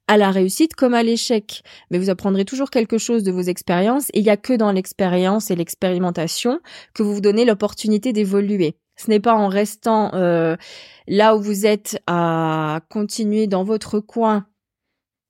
à 0.07 0.17
la 0.17 0.31
réussite 0.31 0.75
comme 0.75 0.93
à 0.93 1.03
l'échec. 1.03 1.63
Mais 1.89 1.97
vous 1.97 2.09
apprendrez 2.09 2.43
toujours 2.43 2.69
quelque 2.69 2.97
chose 2.97 3.23
de 3.23 3.31
vos 3.31 3.41
expériences 3.41 4.09
et 4.13 4.19
il 4.19 4.23
n'y 4.23 4.29
a 4.29 4.37
que 4.37 4.53
dans 4.53 4.71
l'expérience 4.71 5.51
et 5.51 5.55
l'expérimentation 5.55 6.59
que 6.93 7.03
vous 7.03 7.13
vous 7.15 7.21
donnez 7.21 7.45
l'opportunité 7.45 8.11
d'évoluer. 8.11 8.77
Ce 8.97 9.09
n'est 9.09 9.19
pas 9.19 9.35
en 9.35 9.47
restant 9.47 10.13
euh, 10.15 10.55
là 11.07 11.35
où 11.35 11.41
vous 11.41 11.65
êtes 11.65 12.01
à 12.07 12.81
continuer 12.89 13.47
dans 13.47 13.63
votre 13.63 13.99
coin 13.99 14.47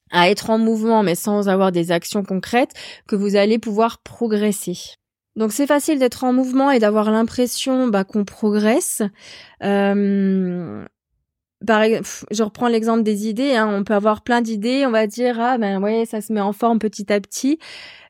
à 0.09 0.30
être 0.30 0.50
en 0.50 0.57
mouvement 0.57 1.03
mais 1.03 1.15
sans 1.15 1.50
avoir 1.50 1.71
des 1.71 1.91
actions 1.91 2.23
concrètes 2.23 2.71
que 3.07 3.15
vous 3.15 3.35
allez 3.35 3.59
pouvoir 3.59 4.01
progresser. 4.01 4.97
Donc 5.37 5.51
c'est 5.51 5.67
facile 5.67 5.99
d'être 5.99 6.23
en 6.23 6.33
mouvement 6.33 6.71
et 6.71 6.79
d'avoir 6.79 7.11
l'impression 7.11 7.87
bah, 7.87 8.03
qu'on 8.03 8.25
progresse. 8.25 9.03
Euh, 9.63 10.83
par, 11.65 11.83
je 12.31 12.43
reprends 12.43 12.67
l'exemple 12.67 13.03
des 13.03 13.27
idées. 13.27 13.53
Hein. 13.53 13.69
On 13.71 13.83
peut 13.83 13.93
avoir 13.93 14.23
plein 14.23 14.41
d'idées, 14.41 14.85
on 14.87 14.91
va 14.91 15.05
dire 15.05 15.39
ah 15.39 15.59
ben 15.59 15.81
ouais 15.81 16.05
ça 16.05 16.21
se 16.21 16.33
met 16.33 16.41
en 16.41 16.53
forme 16.53 16.79
petit 16.79 17.13
à 17.13 17.21
petit, 17.21 17.59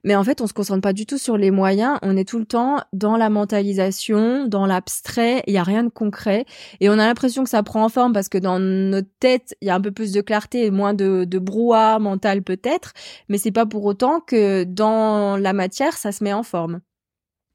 mais 0.05 0.15
en 0.15 0.23
fait 0.23 0.39
on 0.39 0.47
se 0.47 0.53
concentre 0.53 0.81
pas 0.81 0.93
du 0.93 1.05
tout 1.05 1.17
sur 1.17 1.37
les 1.37 1.51
moyens. 1.51 1.97
On 2.01 2.15
est 2.15 2.27
tout 2.27 2.39
le 2.39 2.45
temps 2.45 2.77
dans 2.93 3.17
la 3.17 3.29
mentalisation, 3.29 4.47
dans 4.47 4.65
l'abstrait. 4.65 5.43
Il 5.47 5.53
y 5.53 5.57
a 5.57 5.63
rien 5.63 5.83
de 5.83 5.89
concret 5.89 6.45
et 6.79 6.89
on 6.89 6.93
a 6.93 7.07
l'impression 7.07 7.43
que 7.43 7.49
ça 7.49 7.61
prend 7.61 7.83
en 7.83 7.89
forme 7.89 8.13
parce 8.13 8.29
que 8.29 8.37
dans 8.37 8.59
notre 8.59 9.09
tête 9.19 9.53
il 9.61 9.67
y 9.67 9.71
a 9.71 9.75
un 9.75 9.81
peu 9.81 9.91
plus 9.91 10.13
de 10.13 10.21
clarté 10.21 10.65
et 10.65 10.71
moins 10.71 10.93
de, 10.93 11.25
de 11.25 11.39
brouhaha 11.39 11.99
mental 11.99 12.41
peut-être, 12.41 12.93
mais 13.27 13.37
c'est 13.37 13.51
pas 13.51 13.65
pour 13.65 13.83
autant 13.83 14.21
que 14.21 14.63
dans 14.63 15.35
la 15.35 15.51
matière 15.51 15.93
ça 15.97 16.13
se 16.13 16.23
met 16.23 16.31
en 16.31 16.43
forme. 16.43 16.79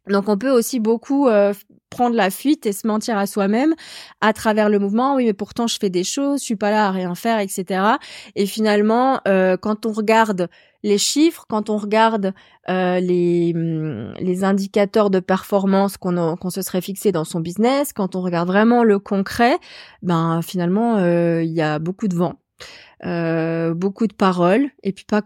Donc 0.09 0.29
on 0.29 0.37
peut 0.37 0.51
aussi 0.51 0.81
beaucoup 0.81 1.29
euh, 1.29 1.53
prendre 1.91 2.17
la 2.17 2.31
fuite 2.31 2.67
et 2.67 2.73
se 2.73 2.87
mentir 2.87 3.17
à 3.17 3.27
soi-même 3.27 3.75
à 4.21 4.33
travers 4.33 4.69
le 4.69 4.79
mouvement. 4.79 5.15
Oui, 5.15 5.27
mais 5.27 5.33
pourtant 5.33 5.67
je 5.67 5.79
fais 5.79 5.91
des 5.91 6.05
choses, 6.05 6.41
je 6.41 6.45
suis 6.45 6.57
pas 6.57 6.71
là 6.71 6.89
à 6.89 6.91
rien 6.91 7.15
faire, 7.15 7.39
etc. 7.39 7.85
Et 8.35 8.47
finalement, 8.47 9.21
euh, 9.29 9.57
quand 9.57 9.87
on 9.87 9.93
regarde 9.93 10.49
les 10.83 10.99
chiffres, 10.99 11.45
quand 11.49 11.71
on 11.71 11.77
regarde 11.77 12.35
euh, 12.69 12.99
les, 12.99 13.53
hum, 13.55 14.15
les 14.19 14.43
indicateurs 14.43 15.11
de 15.11 15.21
performance 15.21 15.97
qu'on 15.97 16.37
qu'on 16.37 16.51
se 16.51 16.63
serait 16.63 16.81
fixé 16.81 17.13
dans 17.13 17.25
son 17.25 17.41
business, 17.41 17.93
quand 17.93 18.17
on 18.17 18.23
regarde 18.23 18.49
vraiment 18.49 18.83
le 18.83 18.99
concret, 18.99 19.59
ben 20.03 20.41
finalement 20.43 20.99
il 20.99 21.53
y 21.53 21.63
a 21.63 21.79
beaucoup 21.79 22.09
de 22.09 22.17
vent. 22.17 22.42
Euh, 23.05 23.75
beaucoup 23.75 24.07
de 24.07 24.13
paroles 24.13 24.71
et 24.85 24.93
puis 24.93 25.05
pas 25.05 25.23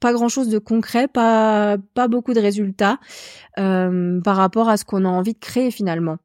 pas 0.00 0.12
grand 0.12 0.28
chose 0.28 0.48
de 0.48 0.58
concret, 0.58 1.06
pas 1.06 1.76
pas 1.94 2.08
beaucoup 2.08 2.34
de 2.34 2.40
résultats 2.40 2.98
euh, 3.56 4.20
par 4.22 4.36
rapport 4.36 4.68
à 4.68 4.76
ce 4.76 4.84
qu'on 4.84 5.04
a 5.04 5.08
envie 5.08 5.34
de 5.34 5.38
créer 5.38 5.70
finalement. 5.70 6.16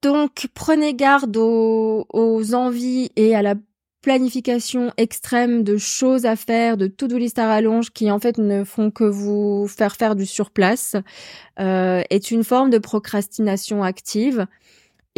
Donc 0.00 0.48
prenez 0.54 0.94
garde 0.94 1.36
aux, 1.36 2.06
aux 2.10 2.54
envies 2.54 3.10
et 3.16 3.36
à 3.36 3.42
la 3.42 3.54
planification 4.00 4.92
extrême 4.96 5.62
de 5.62 5.76
choses 5.76 6.24
à 6.24 6.36
faire, 6.36 6.76
de 6.76 6.86
to-do 6.86 7.18
list 7.18 7.38
à 7.38 7.46
rallonge 7.46 7.90
qui 7.90 8.10
en 8.10 8.18
fait 8.18 8.38
ne 8.38 8.64
font 8.64 8.90
que 8.90 9.04
vous 9.04 9.66
faire 9.68 9.96
faire 9.96 10.16
du 10.16 10.24
surplace, 10.24 10.96
euh, 11.58 12.02
est 12.08 12.30
une 12.30 12.44
forme 12.44 12.70
de 12.70 12.78
procrastination 12.78 13.82
active. 13.82 14.46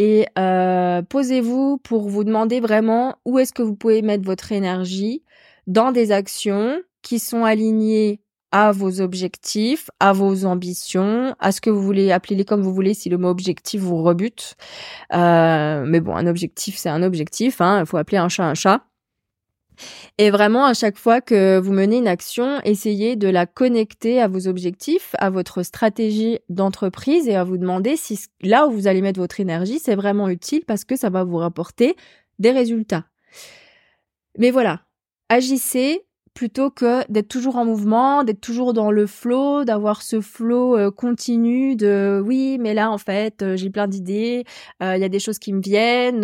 Et 0.05 0.27
euh, 0.37 1.01
posez-vous 1.01 1.77
pour 1.77 2.09
vous 2.09 2.25
demander 2.25 2.59
vraiment 2.59 3.15
où 3.23 3.39
est-ce 3.39 3.53
que 3.53 3.61
vous 3.61 3.73
pouvez 3.73 4.01
mettre 4.01 4.25
votre 4.25 4.51
énergie 4.51 5.23
dans 5.65 5.93
des 5.93 6.11
actions 6.11 6.81
qui 7.01 7.19
sont 7.19 7.45
alignées 7.45 8.19
à 8.51 8.73
vos 8.73 8.99
objectifs, 8.99 9.89
à 10.01 10.11
vos 10.11 10.43
ambitions, 10.43 11.33
à 11.39 11.53
ce 11.53 11.61
que 11.61 11.69
vous 11.69 11.81
voulez, 11.81 12.11
appelez-les 12.11 12.43
comme 12.43 12.61
vous 12.61 12.73
voulez 12.73 12.93
si 12.93 13.07
le 13.07 13.17
mot 13.17 13.29
objectif 13.29 13.79
vous 13.79 14.03
rebute. 14.03 14.55
Euh, 15.13 15.85
mais 15.87 16.01
bon, 16.01 16.17
un 16.17 16.27
objectif, 16.27 16.75
c'est 16.77 16.89
un 16.89 17.01
objectif, 17.01 17.61
hein, 17.61 17.79
il 17.79 17.85
faut 17.85 17.95
appeler 17.95 18.17
un 18.17 18.27
chat 18.27 18.43
un 18.43 18.55
chat. 18.55 18.81
Et 20.17 20.31
vraiment, 20.31 20.65
à 20.65 20.73
chaque 20.73 20.97
fois 20.97 21.21
que 21.21 21.59
vous 21.59 21.71
menez 21.71 21.97
une 21.97 22.07
action, 22.07 22.59
essayez 22.63 23.15
de 23.15 23.27
la 23.27 23.45
connecter 23.45 24.21
à 24.21 24.27
vos 24.27 24.47
objectifs, 24.47 25.15
à 25.19 25.29
votre 25.29 25.63
stratégie 25.63 26.39
d'entreprise 26.49 27.27
et 27.27 27.35
à 27.35 27.43
vous 27.43 27.57
demander 27.57 27.97
si 27.97 28.19
là 28.41 28.67
où 28.67 28.71
vous 28.71 28.87
allez 28.87 29.01
mettre 29.01 29.19
votre 29.19 29.39
énergie, 29.39 29.79
c'est 29.79 29.95
vraiment 29.95 30.29
utile 30.29 30.63
parce 30.65 30.85
que 30.85 30.95
ça 30.95 31.09
va 31.09 31.23
vous 31.23 31.37
rapporter 31.37 31.95
des 32.39 32.51
résultats. 32.51 33.05
Mais 34.37 34.51
voilà, 34.51 34.81
agissez 35.29 36.05
plutôt 36.33 36.71
que 36.71 37.09
d'être 37.11 37.27
toujours 37.27 37.57
en 37.57 37.65
mouvement, 37.65 38.23
d'être 38.23 38.41
toujours 38.41 38.73
dans 38.73 38.91
le 38.91 39.05
flow, 39.05 39.63
d'avoir 39.65 40.01
ce 40.01 40.19
flow 40.19 40.77
euh, 40.77 40.91
continu 40.91 41.75
de 41.75 42.21
oui, 42.25 42.57
mais 42.59 42.73
là 42.73 42.89
en 42.89 42.97
fait, 42.97 43.41
euh, 43.43 43.55
j'ai 43.55 43.69
plein 43.69 43.87
d'idées, 43.87 44.43
euh, 44.81 44.95
il 44.95 45.01
y 45.01 45.05
a 45.05 45.09
des 45.09 45.19
choses 45.19 45.37
qui 45.37 45.53
me 45.53 45.61
viennent, 45.61 46.21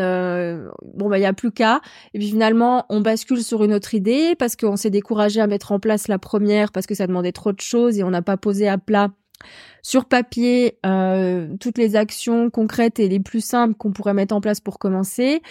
bon 0.93 1.09
bah 1.09 1.19
il 1.19 1.21
y 1.21 1.25
a 1.25 1.33
plus 1.33 1.51
qu'à 1.51 1.81
et 2.13 2.19
puis 2.19 2.29
finalement, 2.29 2.85
on 2.89 3.01
bascule 3.01 3.43
sur 3.43 3.63
une 3.63 3.73
autre 3.73 3.93
idée 3.93 4.35
parce 4.37 4.55
qu'on 4.55 4.75
s'est 4.75 4.89
découragé 4.89 5.41
à 5.41 5.47
mettre 5.47 5.71
en 5.71 5.79
place 5.79 6.07
la 6.07 6.17
première 6.17 6.71
parce 6.71 6.87
que 6.87 6.95
ça 6.95 7.05
demandait 7.05 7.31
trop 7.31 7.51
de 7.51 7.61
choses 7.61 7.99
et 7.99 8.03
on 8.03 8.09
n'a 8.09 8.21
pas 8.21 8.37
posé 8.37 8.67
à 8.67 8.77
plat 8.77 9.09
sur 9.81 10.05
papier 10.05 10.79
toutes 11.59 11.77
les 11.77 11.95
actions 11.95 12.49
concrètes 12.49 12.99
et 12.99 13.07
les 13.07 13.19
plus 13.19 13.41
simples 13.41 13.75
qu'on 13.75 13.91
pourrait 13.91 14.13
mettre 14.13 14.35
en 14.35 14.41
place 14.41 14.59
pour 14.59 14.79
commencer 14.79 15.41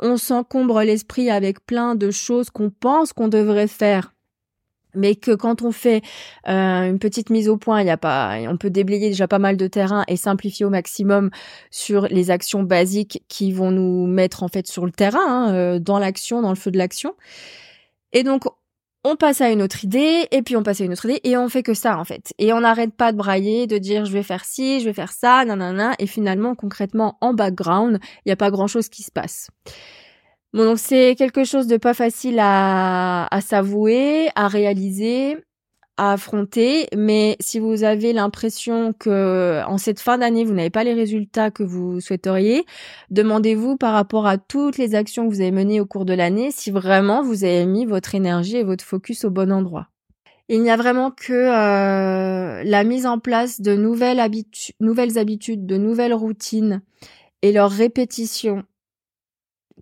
on 0.00 0.16
s'encombre 0.16 0.82
l'esprit 0.82 1.30
avec 1.30 1.64
plein 1.64 1.94
de 1.94 2.10
choses 2.10 2.50
qu'on 2.50 2.70
pense 2.70 3.12
qu'on 3.12 3.28
devrait 3.28 3.68
faire 3.68 4.12
mais 4.94 5.14
que 5.14 5.32
quand 5.32 5.62
on 5.62 5.72
fait 5.72 6.02
euh, 6.48 6.84
une 6.84 6.98
petite 6.98 7.30
mise 7.30 7.48
au 7.48 7.56
point, 7.56 7.80
il 7.80 7.86
y 7.86 7.90
a 7.90 7.96
pas, 7.96 8.36
on 8.48 8.56
peut 8.56 8.70
déblayer 8.70 9.08
déjà 9.08 9.28
pas 9.28 9.38
mal 9.38 9.56
de 9.56 9.66
terrain 9.66 10.04
et 10.08 10.16
simplifier 10.16 10.66
au 10.66 10.70
maximum 10.70 11.30
sur 11.70 12.02
les 12.08 12.30
actions 12.30 12.62
basiques 12.62 13.22
qui 13.28 13.52
vont 13.52 13.70
nous 13.70 14.06
mettre 14.06 14.42
en 14.42 14.48
fait 14.48 14.66
sur 14.66 14.84
le 14.84 14.92
terrain, 14.92 15.20
hein, 15.26 15.54
euh, 15.54 15.78
dans 15.78 15.98
l'action, 15.98 16.42
dans 16.42 16.50
le 16.50 16.56
feu 16.56 16.70
de 16.70 16.78
l'action. 16.78 17.14
Et 18.12 18.22
donc 18.22 18.44
on 19.04 19.16
passe 19.16 19.40
à 19.40 19.50
une 19.50 19.62
autre 19.62 19.84
idée, 19.84 20.26
et 20.30 20.42
puis 20.42 20.56
on 20.56 20.62
passe 20.62 20.80
à 20.80 20.84
une 20.84 20.92
autre 20.92 21.06
idée, 21.06 21.20
et 21.24 21.36
on 21.36 21.48
fait 21.48 21.62
que 21.62 21.74
ça 21.74 21.98
en 21.98 22.04
fait. 22.04 22.32
Et 22.38 22.52
on 22.52 22.60
n'arrête 22.60 22.94
pas 22.94 23.12
de 23.12 23.16
brailler, 23.16 23.66
de 23.66 23.78
dire 23.78 24.04
je 24.04 24.12
vais 24.12 24.22
faire 24.22 24.44
ci, 24.44 24.80
je 24.80 24.84
vais 24.84 24.92
faire 24.92 25.12
ça, 25.12 25.44
nanana, 25.44 25.94
et 25.98 26.06
finalement 26.06 26.54
concrètement 26.54 27.18
en 27.20 27.34
background, 27.34 27.98
il 28.02 28.28
n'y 28.28 28.32
a 28.32 28.36
pas 28.36 28.50
grand 28.50 28.66
chose 28.66 28.88
qui 28.88 29.02
se 29.02 29.10
passe. 29.10 29.48
Bon 30.52 30.64
donc 30.64 30.78
c'est 30.78 31.14
quelque 31.16 31.44
chose 31.44 31.66
de 31.66 31.78
pas 31.78 31.94
facile 31.94 32.38
à, 32.38 33.26
à 33.34 33.40
s'avouer, 33.40 34.28
à 34.34 34.48
réaliser, 34.48 35.38
à 35.96 36.12
affronter, 36.12 36.86
mais 36.96 37.36
si 37.40 37.58
vous 37.58 37.84
avez 37.84 38.12
l'impression 38.12 38.92
que 38.92 39.62
en 39.66 39.76
cette 39.78 40.00
fin 40.00 40.18
d'année 40.18 40.44
vous 40.44 40.54
n'avez 40.54 40.70
pas 40.70 40.84
les 40.84 40.94
résultats 40.94 41.50
que 41.50 41.62
vous 41.62 42.00
souhaiteriez, 42.00 42.64
demandez-vous 43.10 43.76
par 43.76 43.92
rapport 43.92 44.26
à 44.26 44.38
toutes 44.38 44.78
les 44.78 44.94
actions 44.94 45.28
que 45.28 45.34
vous 45.34 45.42
avez 45.42 45.50
menées 45.50 45.80
au 45.80 45.86
cours 45.86 46.04
de 46.04 46.14
l'année 46.14 46.50
si 46.50 46.70
vraiment 46.70 47.22
vous 47.22 47.44
avez 47.44 47.66
mis 47.66 47.84
votre 47.84 48.14
énergie 48.14 48.56
et 48.56 48.64
votre 48.64 48.84
focus 48.84 49.24
au 49.24 49.30
bon 49.30 49.52
endroit. 49.52 49.88
Il 50.48 50.62
n'y 50.62 50.70
a 50.70 50.76
vraiment 50.76 51.10
que 51.10 51.32
euh, 51.32 52.62
la 52.64 52.84
mise 52.84 53.06
en 53.06 53.18
place 53.18 53.60
de 53.60 53.74
nouvelles, 53.74 54.20
nouvelles 54.80 55.18
habitudes, 55.18 55.66
de 55.66 55.76
nouvelles 55.76 56.14
routines 56.14 56.82
et 57.42 57.52
leur 57.52 57.70
répétition 57.70 58.64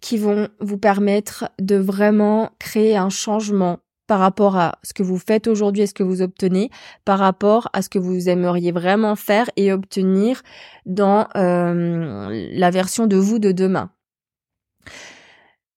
qui 0.01 0.17
vont 0.17 0.49
vous 0.61 0.79
permettre 0.79 1.51
de 1.61 1.77
vraiment 1.77 2.51
créer 2.59 2.97
un 2.97 3.11
changement 3.11 3.79
par 4.11 4.19
rapport 4.19 4.57
à 4.57 4.81
ce 4.83 4.93
que 4.93 5.05
vous 5.05 5.19
faites 5.19 5.47
aujourd'hui 5.47 5.83
et 5.83 5.87
ce 5.87 5.95
que 5.95 6.03
vous 6.03 6.21
obtenez, 6.21 6.69
par 7.05 7.21
rapport 7.21 7.69
à 7.73 7.81
ce 7.81 7.89
que 7.89 8.01
vous 8.01 8.29
aimeriez 8.29 8.73
vraiment 8.73 9.15
faire 9.15 9.49
et 9.55 9.73
obtenir 9.73 10.43
dans 10.85 11.29
euh, 11.37 12.49
la 12.53 12.71
version 12.71 13.07
de 13.07 13.15
vous 13.15 13.39
de 13.39 13.53
demain. 13.53 13.93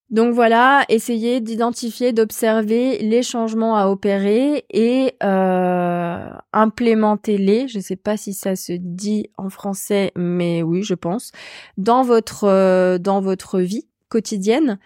Donc 0.09 0.33
voilà, 0.33 0.83
essayez 0.89 1.41
d'identifier, 1.41 2.11
d'observer 2.11 2.97
les 3.03 3.21
changements 3.21 3.77
à 3.77 3.85
opérer 3.85 4.65
et 4.71 5.13
euh, 5.21 6.29
implémentez-les. 6.53 7.67
Je 7.67 7.77
ne 7.77 7.83
sais 7.83 7.95
pas 7.95 8.17
si 8.17 8.33
ça 8.33 8.55
se 8.55 8.73
dit 8.73 9.29
en 9.37 9.51
français, 9.51 10.11
mais 10.15 10.63
oui, 10.63 10.81
je 10.81 10.95
pense 10.95 11.33
dans 11.77 12.01
votre 12.01 12.45
euh, 12.45 12.97
dans 12.97 13.21
votre 13.21 13.59
vie 13.59 13.85
quotidienne 14.09 14.79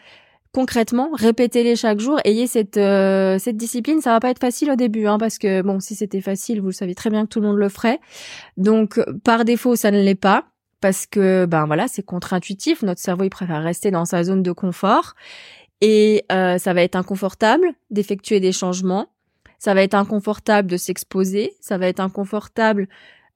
concrètement, 0.57 1.11
répétez-les 1.13 1.75
chaque 1.75 1.99
jour, 1.99 2.19
ayez 2.25 2.47
cette 2.47 2.77
euh, 2.77 3.37
cette 3.37 3.57
discipline. 3.57 4.01
Ça 4.01 4.09
va 4.09 4.19
pas 4.19 4.31
être 4.31 4.39
facile 4.39 4.71
au 4.71 4.75
début, 4.75 5.05
hein, 5.05 5.19
parce 5.19 5.37
que 5.37 5.61
bon, 5.61 5.79
si 5.79 5.93
c'était 5.93 6.19
facile, 6.19 6.61
vous 6.61 6.69
le 6.69 6.71
savez 6.71 6.95
très 6.95 7.11
bien 7.11 7.25
que 7.25 7.29
tout 7.29 7.39
le 7.39 7.45
monde 7.45 7.57
le 7.57 7.69
ferait. 7.69 7.99
Donc 8.57 8.99
par 9.23 9.45
défaut, 9.45 9.75
ça 9.75 9.91
ne 9.91 10.01
l'est 10.01 10.15
pas, 10.15 10.45
parce 10.81 11.05
que 11.05 11.45
ben 11.45 11.67
voilà, 11.67 11.87
c'est 11.87 12.01
contre-intuitif. 12.01 12.81
Notre 12.81 12.99
cerveau 12.99 13.23
il 13.23 13.29
préfère 13.29 13.61
rester 13.61 13.91
dans 13.91 14.05
sa 14.05 14.23
zone 14.23 14.41
de 14.41 14.51
confort, 14.51 15.13
et 15.81 16.25
euh, 16.31 16.57
ça 16.57 16.73
va 16.73 16.81
être 16.81 16.95
inconfortable 16.95 17.73
d'effectuer 17.91 18.39
des 18.39 18.51
changements. 18.51 19.09
Ça 19.59 19.75
va 19.75 19.83
être 19.83 19.93
inconfortable 19.93 20.71
de 20.71 20.77
s'exposer. 20.77 21.53
Ça 21.61 21.77
va 21.77 21.87
être 21.87 21.99
inconfortable 21.99 22.87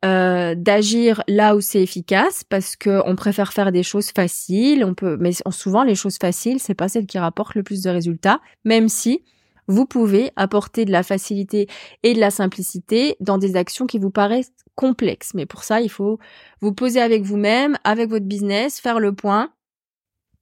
euh, 0.03 0.55
d'agir 0.55 1.23
là 1.27 1.55
où 1.55 1.61
c'est 1.61 1.81
efficace 1.81 2.43
parce 2.43 2.75
que 2.75 3.01
on 3.05 3.15
préfère 3.15 3.53
faire 3.53 3.71
des 3.71 3.83
choses 3.83 4.11
faciles. 4.11 4.83
On 4.83 4.93
peut, 4.93 5.17
mais 5.19 5.31
souvent 5.51 5.83
les 5.83 5.95
choses 5.95 6.17
faciles, 6.19 6.59
c'est 6.59 6.73
pas 6.73 6.89
celles 6.89 7.05
qui 7.05 7.19
rapportent 7.19 7.55
le 7.55 7.63
plus 7.63 7.83
de 7.83 7.89
résultats, 7.89 8.39
même 8.65 8.89
si 8.89 9.23
vous 9.67 9.85
pouvez 9.85 10.31
apporter 10.35 10.85
de 10.85 10.91
la 10.91 11.03
facilité 11.03 11.67
et 12.03 12.13
de 12.13 12.19
la 12.19 12.31
simplicité 12.31 13.15
dans 13.19 13.37
des 13.37 13.55
actions 13.55 13.85
qui 13.85 13.99
vous 13.99 14.09
paraissent 14.09 14.51
complexes. 14.75 15.33
Mais 15.33 15.45
pour 15.45 15.63
ça, 15.63 15.81
il 15.81 15.89
faut 15.89 16.19
vous 16.61 16.73
poser 16.73 16.99
avec 16.99 17.21
vous-même, 17.23 17.77
avec 17.83 18.09
votre 18.09 18.25
business, 18.25 18.79
faire 18.79 18.99
le 18.99 19.13
point 19.13 19.51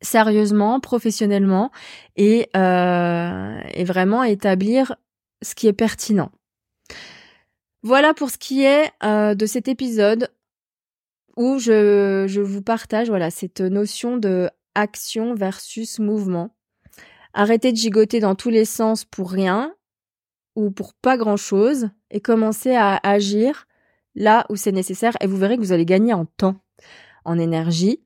sérieusement, 0.01 0.79
professionnellement 0.79 1.71
et, 2.15 2.49
euh, 2.55 3.59
et 3.73 3.83
vraiment 3.83 4.23
établir 4.23 4.95
ce 5.41 5.55
qui 5.55 5.67
est 5.67 5.73
pertinent. 5.73 6.31
Voilà 7.81 8.13
pour 8.13 8.29
ce 8.29 8.37
qui 8.37 8.63
est 8.63 8.91
euh, 9.03 9.35
de 9.35 9.45
cet 9.45 9.67
épisode 9.67 10.29
où 11.37 11.59
je, 11.59 12.25
je 12.27 12.41
vous 12.41 12.61
partage 12.61 13.09
voilà 13.09 13.31
cette 13.31 13.61
notion 13.61 14.17
de 14.17 14.49
action 14.75 15.33
versus 15.33 15.99
mouvement. 15.99 16.55
Arrêtez 17.33 17.71
de 17.71 17.77
gigoter 17.77 18.19
dans 18.19 18.35
tous 18.35 18.49
les 18.49 18.65
sens 18.65 19.05
pour 19.05 19.31
rien 19.31 19.73
ou 20.55 20.71
pour 20.71 20.93
pas 20.93 21.15
grand 21.15 21.37
chose 21.37 21.89
et 22.11 22.19
commencez 22.19 22.75
à 22.75 22.99
agir 23.03 23.67
là 24.15 24.45
où 24.49 24.55
c'est 24.55 24.71
nécessaire 24.71 25.15
et 25.21 25.27
vous 25.27 25.37
verrez 25.37 25.55
que 25.55 25.61
vous 25.61 25.71
allez 25.71 25.85
gagner 25.85 26.13
en 26.13 26.25
temps, 26.25 26.55
en 27.23 27.39
énergie 27.39 28.01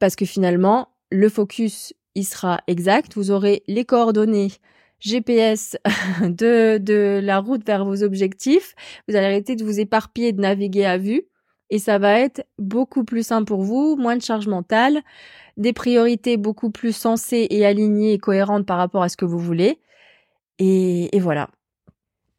parce 0.00 0.16
que 0.16 0.24
finalement 0.24 0.88
le 1.10 1.28
focus 1.28 1.94
il 2.16 2.24
sera 2.24 2.60
exact, 2.66 3.14
vous 3.14 3.30
aurez 3.30 3.62
les 3.66 3.84
coordonnées 3.84 4.52
GPS 5.04 5.76
de, 6.22 7.20
la 7.22 7.38
route 7.38 7.64
vers 7.66 7.84
vos 7.84 8.02
objectifs. 8.02 8.74
Vous 9.06 9.16
allez 9.16 9.26
arrêter 9.26 9.54
de 9.54 9.64
vous 9.64 9.78
éparpiller 9.78 10.32
de 10.32 10.40
naviguer 10.40 10.86
à 10.86 10.98
vue. 10.98 11.22
Et 11.70 11.78
ça 11.78 11.98
va 11.98 12.18
être 12.18 12.46
beaucoup 12.58 13.04
plus 13.04 13.26
simple 13.26 13.46
pour 13.46 13.62
vous, 13.62 13.96
moins 13.96 14.16
de 14.16 14.22
charge 14.22 14.46
mentale, 14.46 15.02
des 15.56 15.72
priorités 15.72 16.36
beaucoup 16.36 16.70
plus 16.70 16.94
sensées 16.94 17.46
et 17.50 17.64
alignées 17.64 18.12
et 18.12 18.18
cohérentes 18.18 18.66
par 18.66 18.78
rapport 18.78 19.02
à 19.02 19.08
ce 19.08 19.16
que 19.16 19.24
vous 19.24 19.38
voulez. 19.38 19.80
Et, 20.58 21.14
et 21.16 21.20
voilà. 21.20 21.48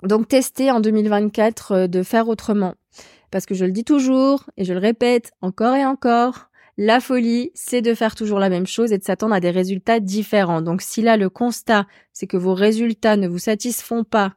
Donc 0.03 0.27
testez 0.27 0.71
en 0.71 0.79
2024 0.79 1.71
euh, 1.71 1.87
de 1.87 2.03
faire 2.03 2.27
autrement. 2.29 2.75
Parce 3.31 3.45
que 3.45 3.55
je 3.55 3.65
le 3.65 3.71
dis 3.71 3.83
toujours, 3.83 4.45
et 4.57 4.63
je 4.63 4.73
le 4.73 4.79
répète 4.79 5.31
encore 5.41 5.75
et 5.75 5.85
encore, 5.85 6.49
la 6.77 6.99
folie, 6.99 7.51
c'est 7.53 7.81
de 7.81 7.93
faire 7.93 8.15
toujours 8.15 8.39
la 8.39 8.49
même 8.49 8.67
chose 8.67 8.91
et 8.91 8.97
de 8.97 9.03
s'attendre 9.03 9.33
à 9.33 9.39
des 9.39 9.51
résultats 9.51 9.99
différents. 9.99 10.61
Donc 10.61 10.81
si 10.81 11.01
là 11.01 11.15
le 11.15 11.29
constat, 11.29 11.87
c'est 12.11 12.27
que 12.27 12.37
vos 12.37 12.53
résultats 12.53 13.15
ne 13.15 13.27
vous 13.27 13.39
satisfont 13.39 14.03
pas, 14.03 14.33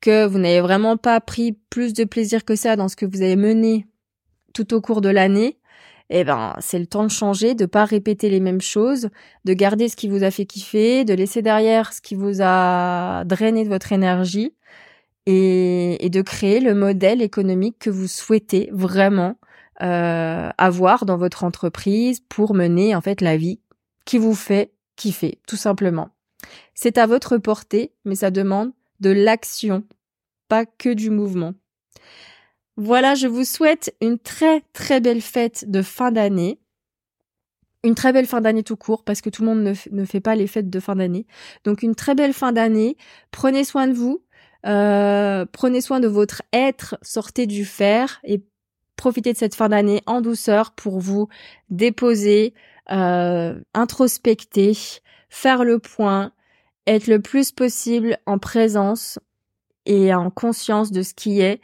que 0.00 0.26
vous 0.26 0.38
n'avez 0.38 0.60
vraiment 0.60 0.96
pas 0.98 1.20
pris 1.20 1.52
plus 1.70 1.94
de 1.94 2.04
plaisir 2.04 2.44
que 2.44 2.56
ça 2.56 2.76
dans 2.76 2.88
ce 2.88 2.96
que 2.96 3.06
vous 3.06 3.22
avez 3.22 3.36
mené 3.36 3.86
tout 4.52 4.74
au 4.74 4.82
cours 4.82 5.00
de 5.00 5.08
l'année, 5.08 5.58
eh 6.10 6.24
ben, 6.24 6.54
c'est 6.60 6.78
le 6.78 6.86
temps 6.86 7.04
de 7.04 7.10
changer, 7.10 7.54
de 7.54 7.64
pas 7.64 7.86
répéter 7.86 8.28
les 8.28 8.40
mêmes 8.40 8.60
choses, 8.60 9.08
de 9.46 9.54
garder 9.54 9.88
ce 9.88 9.96
qui 9.96 10.08
vous 10.08 10.24
a 10.24 10.30
fait 10.30 10.44
kiffer, 10.44 11.06
de 11.06 11.14
laisser 11.14 11.40
derrière 11.40 11.94
ce 11.94 12.02
qui 12.02 12.14
vous 12.14 12.42
a 12.42 13.24
drainé 13.24 13.64
de 13.64 13.70
votre 13.70 13.92
énergie 13.92 14.54
et, 15.24 16.04
et 16.04 16.10
de 16.10 16.20
créer 16.20 16.60
le 16.60 16.74
modèle 16.74 17.22
économique 17.22 17.76
que 17.78 17.88
vous 17.88 18.08
souhaitez 18.08 18.68
vraiment 18.72 19.38
euh, 19.82 20.50
avoir 20.58 21.04
dans 21.06 21.16
votre 21.16 21.44
entreprise 21.44 22.20
pour 22.28 22.54
mener 22.54 22.94
en 22.94 23.00
fait 23.00 23.20
la 23.20 23.36
vie 23.36 23.60
qui 24.04 24.18
vous 24.18 24.34
fait 24.34 24.72
kiffer, 24.96 25.40
tout 25.46 25.56
simplement. 25.56 26.10
C'est 26.74 26.98
à 26.98 27.06
votre 27.06 27.38
portée, 27.38 27.92
mais 28.04 28.14
ça 28.14 28.30
demande 28.30 28.72
de 29.00 29.10
l'action, 29.10 29.84
pas 30.48 30.66
que 30.66 30.90
du 30.90 31.10
mouvement. 31.10 31.54
Voilà, 32.76 33.14
je 33.14 33.26
vous 33.26 33.44
souhaite 33.44 33.94
une 34.00 34.18
très 34.18 34.62
très 34.72 35.00
belle 35.00 35.20
fête 35.20 35.70
de 35.70 35.82
fin 35.82 36.10
d'année. 36.10 36.58
Une 37.84 37.94
très 37.94 38.12
belle 38.12 38.26
fin 38.26 38.40
d'année 38.40 38.62
tout 38.62 38.76
court, 38.76 39.02
parce 39.04 39.20
que 39.20 39.30
tout 39.30 39.42
le 39.42 39.48
monde 39.48 39.62
ne, 39.62 39.74
ne, 39.90 40.04
fait 40.04 40.20
pas 40.20 40.36
les 40.36 40.46
fêtes 40.46 40.70
de 40.70 40.80
fin 40.80 40.94
d'année. 40.94 41.26
Donc 41.64 41.82
une 41.82 41.96
très 41.96 42.14
belle 42.14 42.32
fin 42.32 42.52
d'année. 42.52 42.96
Prenez 43.32 43.64
soin 43.64 43.88
de 43.88 43.92
vous. 43.92 44.24
Euh, 44.64 45.44
prenez 45.50 45.80
soin 45.80 46.00
de 46.00 46.06
votre 46.06 46.42
être. 46.52 46.96
Sortez 47.02 47.46
du 47.46 47.64
fer 47.64 48.20
et 48.24 48.42
profitez 49.02 49.32
de 49.32 49.38
cette 49.38 49.56
fin 49.56 49.68
d'année 49.68 50.00
en 50.06 50.20
douceur 50.20 50.70
pour 50.70 51.00
vous 51.00 51.26
déposer, 51.70 52.54
euh, 52.92 53.60
introspecter, 53.74 54.78
faire 55.28 55.64
le 55.64 55.80
point, 55.80 56.30
être 56.86 57.08
le 57.08 57.20
plus 57.20 57.50
possible 57.50 58.16
en 58.26 58.38
présence 58.38 59.18
et 59.86 60.14
en 60.14 60.30
conscience 60.30 60.92
de 60.92 61.02
ce 61.02 61.14
qui 61.14 61.40
est. 61.40 61.60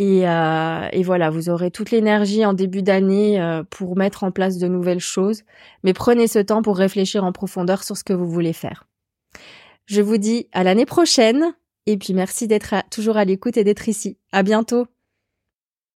Et, 0.00 0.28
euh, 0.28 0.88
voilà, 1.04 1.30
vous 1.30 1.48
aurez 1.48 1.70
toute 1.70 1.92
l'énergie 1.92 2.44
en 2.44 2.54
début 2.54 2.82
d'année 2.82 3.40
euh, 3.40 3.62
pour 3.70 3.96
mettre 3.96 4.24
en 4.24 4.32
place 4.32 4.58
de 4.58 4.66
nouvelles 4.66 4.98
choses. 4.98 5.44
Mais 5.84 5.92
prenez 5.92 6.26
ce 6.26 6.40
temps 6.40 6.60
pour 6.60 6.76
réfléchir 6.76 7.22
en 7.22 7.30
profondeur 7.30 7.84
sur 7.84 7.96
ce 7.96 8.02
que 8.02 8.12
vous 8.12 8.28
voulez 8.28 8.52
faire. 8.52 8.88
Je 9.86 10.02
vous 10.02 10.16
dis 10.16 10.48
à 10.50 10.64
l'année 10.64 10.86
prochaine. 10.86 11.54
Et 11.86 11.96
puis 11.96 12.14
merci 12.14 12.48
d'être 12.48 12.74
toujours 12.90 13.16
à 13.16 13.24
l'écoute 13.24 13.56
et 13.56 13.62
d'être 13.62 13.88
ici. 13.88 14.18
À 14.32 14.42
bientôt. 14.42 14.88